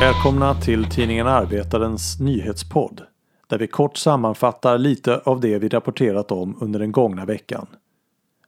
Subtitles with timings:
[0.00, 3.02] Välkomna till tidningen Arbetarens nyhetspodd
[3.48, 7.66] där vi kort sammanfattar lite av det vi rapporterat om under den gångna veckan.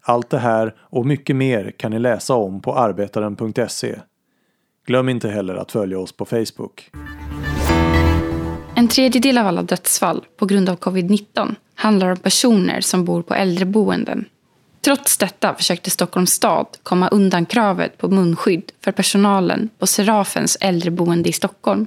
[0.03, 3.98] Allt det här och mycket mer kan ni läsa om på arbetaren.se.
[4.86, 6.91] Glöm inte heller att följa oss på Facebook.
[8.75, 13.34] En tredjedel av alla dödsfall på grund av covid-19 handlar om personer som bor på
[13.34, 14.25] äldreboenden.
[14.85, 21.29] Trots detta försökte Stockholms stad komma undan kravet på munskydd för personalen på Serafens äldreboende
[21.29, 21.87] i Stockholm.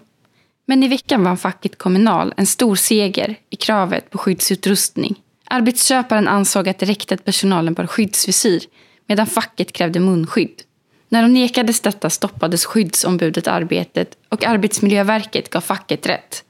[0.65, 5.15] Men i veckan vann facket Kommunal en stor seger i kravet på skyddsutrustning.
[5.45, 8.63] Arbetsköparen ansåg att det räckte att personalen bar skyddsvisir
[9.07, 10.61] medan facket krävde munskydd.
[11.09, 16.43] När de nekades detta stoppades skyddsombudet arbetet och Arbetsmiljöverket gav facket rätt.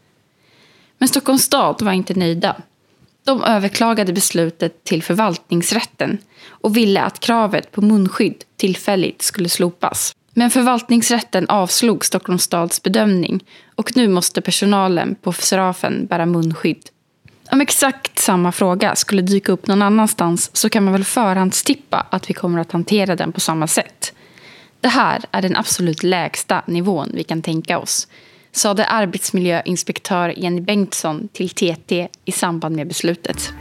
[0.97, 2.55] Men Stockholms stad var inte nöjda.
[3.23, 10.15] De överklagade beslutet till förvaltningsrätten och ville att kravet på munskydd tillfälligt skulle slopas.
[10.33, 13.43] Men förvaltningsrätten avslog Stockholms stads bedömning
[13.75, 16.89] och nu måste personalen på Serafen bära munskydd.
[17.51, 22.29] Om exakt samma fråga skulle dyka upp någon annanstans så kan man väl förhandstippa att
[22.29, 24.13] vi kommer att hantera den på samma sätt.
[24.81, 28.07] Det här är den absolut lägsta nivån vi kan tänka oss
[28.53, 33.53] sade arbetsmiljöinspektör Jenny Bengtsson till TT i samband med beslutet.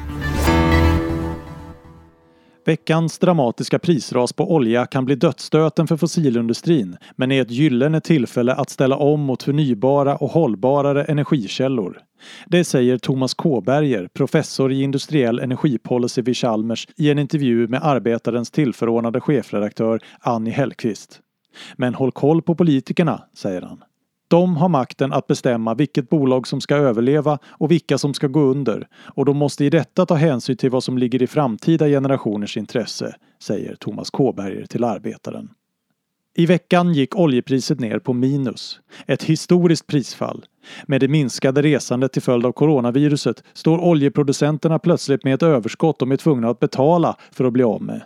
[2.64, 8.54] Veckans dramatiska prisras på olja kan bli dödsstöten för fossilindustrin men är ett gyllene tillfälle
[8.54, 11.98] att ställa om mot förnybara och hållbarare energikällor.
[12.46, 18.50] Det säger Thomas Kåberger, professor i industriell energipolicy vid Chalmers i en intervju med Arbetarens
[18.50, 21.20] tillförordnade chefredaktör Annie Hellqvist.
[21.76, 23.82] Men håll koll på politikerna, säger han.
[24.32, 28.40] De har makten att bestämma vilket bolag som ska överleva och vilka som ska gå
[28.40, 32.56] under och de måste i detta ta hänsyn till vad som ligger i framtida generationers
[32.56, 35.48] intresse, säger Thomas Kåberger till Arbetaren.
[36.36, 38.80] I veckan gick oljepriset ner på minus.
[39.06, 40.44] Ett historiskt prisfall.
[40.86, 46.12] Med det minskade resandet till följd av coronaviruset står oljeproducenterna plötsligt med ett överskott de
[46.12, 48.02] är tvungna att betala för att bli av med.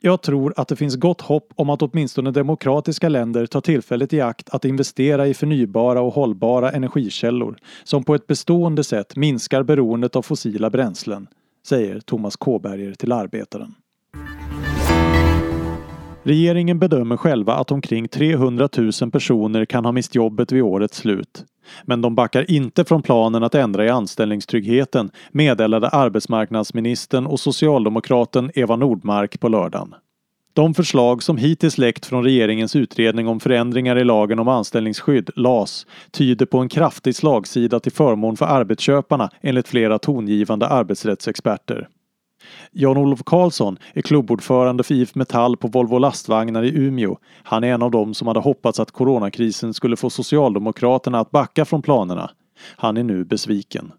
[0.00, 4.20] Jag tror att det finns gott hopp om att åtminstone demokratiska länder tar tillfället i
[4.20, 10.16] akt att investera i förnybara och hållbara energikällor som på ett bestående sätt minskar beroendet
[10.16, 11.26] av fossila bränslen,
[11.66, 13.74] säger Thomas Kåberger till Arbetaren.
[16.28, 18.68] Regeringen bedömer själva att omkring 300
[19.00, 21.44] 000 personer kan ha mist jobbet vid årets slut.
[21.84, 28.76] Men de backar inte från planen att ändra i anställningstryggheten, meddelade arbetsmarknadsministern och socialdemokraten Eva
[28.76, 29.94] Nordmark på lördagen.
[30.52, 35.86] De förslag som hittills läckt från regeringens utredning om förändringar i lagen om anställningsskydd, LAS,
[36.10, 41.88] tyder på en kraftig slagsida till förmån för arbetsköparna enligt flera tongivande arbetsrättsexperter.
[42.72, 47.16] Jan-Olof Karlsson är klubbordförande för IF Metall på Volvo lastvagnar i Umeå.
[47.42, 51.64] Han är en av dem som hade hoppats att coronakrisen skulle få Socialdemokraterna att backa
[51.64, 52.30] från planerna.
[52.76, 53.92] Han är nu besviken.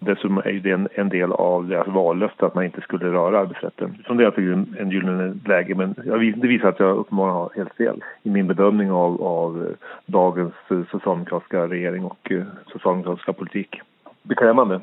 [0.00, 4.02] Dessutom är det en, en del av deras vallöfte att man inte skulle röra arbetsrätten.
[4.06, 7.50] Som det är en, en gyllene läge men jag, det visar att jag uppenbarligen har
[7.56, 13.32] helt fel i min bedömning av, av eh, dagens eh, socialdemokratiska regering och eh, socialdemokratiska
[13.32, 13.80] politik.
[14.22, 14.80] Beklämmande.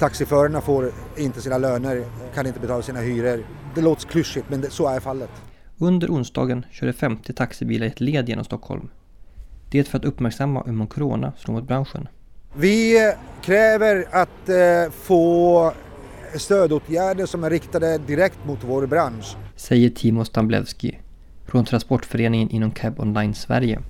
[0.00, 3.44] Taxiförarna får inte sina löner, kan inte betala sina hyror.
[3.74, 5.30] Det låter klyschigt men det, så är fallet.
[5.78, 8.90] Under onsdagen körde 50 taxibilar i ett led genom Stockholm.
[9.70, 12.08] Det för att uppmärksamma hur corona slår mot branschen.
[12.56, 13.12] Vi
[13.42, 15.72] kräver att eh, få
[16.34, 19.36] stödåtgärder som är riktade direkt mot vår bransch.
[19.56, 20.98] Säger Timo Stamblewski
[21.46, 23.80] från Transportföreningen inom Cab Online Sverige.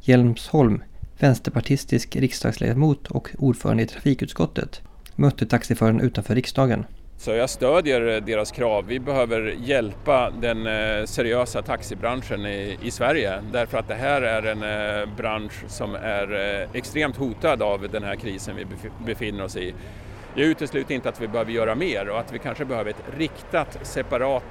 [0.00, 0.82] Hjelmsholm,
[1.18, 4.82] vänsterpartistisk riksdagsledamot och ordförande i trafikutskottet,
[5.16, 6.84] mötte taxiföraren utanför riksdagen.
[7.20, 8.84] Så jag stödjer deras krav.
[8.86, 14.42] Vi behöver hjälpa den eh, seriösa taxibranschen i, i Sverige därför att det här är
[14.42, 18.66] en eh, bransch som är eh, extremt hotad av den här krisen vi
[19.06, 19.74] befinner oss i.
[20.34, 23.78] Jag utesluter inte att vi behöver göra mer och att vi kanske behöver ett riktat
[23.82, 24.44] separat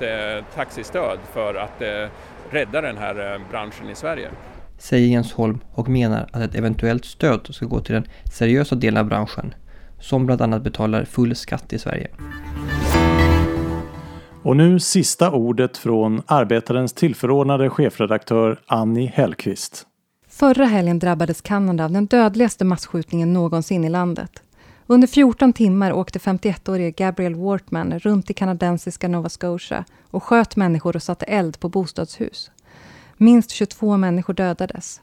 [0.55, 1.81] taxistöd för att
[2.51, 4.29] rädda den här branschen i Sverige.
[4.77, 8.97] Säger Jens Holm och menar att ett eventuellt stöd ska gå till den seriösa delen
[8.97, 9.53] av branschen
[9.99, 12.07] som bland annat betalar full skatt i Sverige.
[14.43, 19.85] Och nu sista ordet från Arbetarens tillförordnade chefredaktör Annie Hellqvist.
[20.27, 24.43] Förra helgen drabbades Kanada av den dödligaste massskjutningen någonsin i landet.
[24.87, 30.95] Under 14 timmar åkte 51-årige Gabriel Wortman runt i kanadensiska Nova Scotia och sköt människor
[30.95, 32.51] och satte eld på bostadshus.
[33.17, 35.01] Minst 22 människor dödades.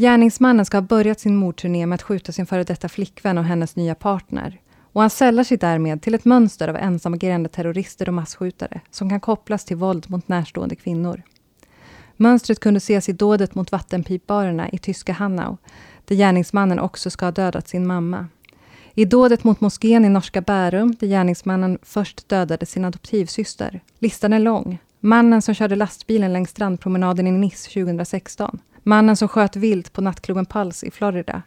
[0.00, 3.76] Gärningsmannen ska ha börjat sin mordturné med att skjuta sin före detta flickvän och hennes
[3.76, 4.60] nya partner.
[4.92, 9.20] Och han sällar sig därmed till ett mönster av ensamagerande terrorister och massskjutare som kan
[9.20, 11.22] kopplas till våld mot närstående kvinnor.
[12.16, 15.56] Mönstret kunde ses i dådet mot vattenpipbarerna i tyska Hanau,
[16.04, 18.26] där gärningsmannen också ska ha dödat sin mamma.
[18.94, 23.80] I dådet mot moskén i norska Bärum, där gärningsmannen först dödade sin adoptivsyster.
[23.98, 24.78] Listan är lång.
[25.00, 28.58] Mannen som körde lastbilen längs strandpromenaden i Nice 2016.
[28.82, 31.42] Mannen som sköt vilt på nattklubben Pulse i Florida.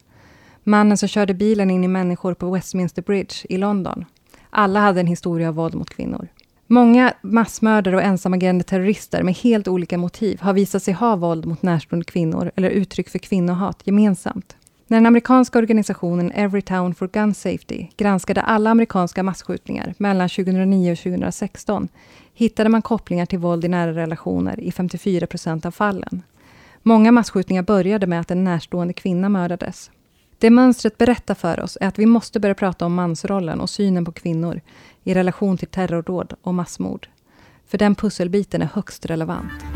[0.64, 4.06] Mannen som körde bilen in i människor på Westminster Bridge i London.
[4.50, 6.28] Alla hade en historia av våld mot kvinnor.
[6.68, 11.62] Många massmördare och ensamagerande terrorister med helt olika motiv har visat sig ha våld mot
[11.62, 14.56] närstående kvinnor eller uttryck för kvinnohat gemensamt.
[14.88, 20.92] När den amerikanska organisationen Every Town for Gun Safety granskade alla amerikanska massskjutningar mellan 2009
[20.92, 21.88] och 2016
[22.34, 26.22] hittade man kopplingar till våld i nära relationer i 54 procent av fallen.
[26.86, 29.92] Många massskjutningar började med att en närstående kvinna mördades.
[30.38, 34.06] Det mönstret berättar för oss är att vi måste börja prata om mansrollen och synen
[34.06, 34.62] på kvinnor
[35.04, 37.08] i relation till terrordåd och massmord.
[37.68, 39.73] För den pusselbiten är högst relevant.